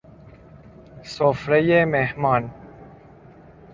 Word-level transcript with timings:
سفره 1.03 1.85
مهمان 1.85 2.53